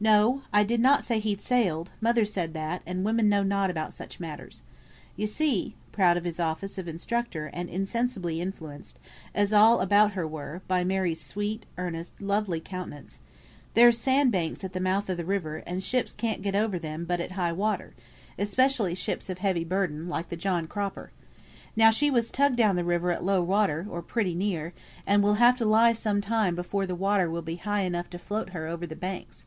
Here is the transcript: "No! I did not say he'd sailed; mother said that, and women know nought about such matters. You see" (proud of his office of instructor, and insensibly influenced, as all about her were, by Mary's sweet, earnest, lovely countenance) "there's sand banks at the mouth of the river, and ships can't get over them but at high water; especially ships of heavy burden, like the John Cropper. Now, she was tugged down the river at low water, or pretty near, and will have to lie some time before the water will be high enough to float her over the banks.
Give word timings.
"No! 0.00 0.42
I 0.52 0.64
did 0.64 0.80
not 0.80 1.02
say 1.02 1.18
he'd 1.18 1.40
sailed; 1.40 1.90
mother 1.98 2.26
said 2.26 2.52
that, 2.52 2.82
and 2.84 3.06
women 3.06 3.26
know 3.26 3.42
nought 3.42 3.70
about 3.70 3.94
such 3.94 4.20
matters. 4.20 4.60
You 5.16 5.26
see" 5.26 5.76
(proud 5.92 6.18
of 6.18 6.26
his 6.26 6.38
office 6.38 6.76
of 6.76 6.86
instructor, 6.86 7.46
and 7.54 7.70
insensibly 7.70 8.38
influenced, 8.38 8.98
as 9.34 9.50
all 9.50 9.80
about 9.80 10.12
her 10.12 10.28
were, 10.28 10.60
by 10.68 10.84
Mary's 10.84 11.22
sweet, 11.22 11.64
earnest, 11.78 12.20
lovely 12.20 12.60
countenance) 12.60 13.18
"there's 13.72 13.96
sand 13.96 14.30
banks 14.30 14.62
at 14.62 14.74
the 14.74 14.80
mouth 14.80 15.08
of 15.08 15.16
the 15.16 15.24
river, 15.24 15.62
and 15.66 15.82
ships 15.82 16.12
can't 16.12 16.42
get 16.42 16.54
over 16.54 16.78
them 16.78 17.06
but 17.06 17.18
at 17.20 17.32
high 17.32 17.52
water; 17.54 17.94
especially 18.38 18.94
ships 18.94 19.30
of 19.30 19.38
heavy 19.38 19.64
burden, 19.64 20.06
like 20.06 20.28
the 20.28 20.36
John 20.36 20.66
Cropper. 20.66 21.12
Now, 21.76 21.88
she 21.90 22.10
was 22.10 22.30
tugged 22.30 22.56
down 22.56 22.76
the 22.76 22.84
river 22.84 23.10
at 23.10 23.24
low 23.24 23.42
water, 23.42 23.86
or 23.88 24.02
pretty 24.02 24.34
near, 24.34 24.74
and 25.06 25.22
will 25.22 25.34
have 25.34 25.56
to 25.56 25.64
lie 25.64 25.94
some 25.94 26.20
time 26.20 26.54
before 26.54 26.86
the 26.86 26.94
water 26.94 27.30
will 27.30 27.40
be 27.40 27.56
high 27.56 27.82
enough 27.84 28.10
to 28.10 28.18
float 28.18 28.50
her 28.50 28.66
over 28.66 28.86
the 28.86 28.96
banks. 28.96 29.46